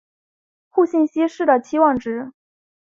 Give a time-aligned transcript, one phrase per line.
[0.67, 2.33] 互信息是的期望值。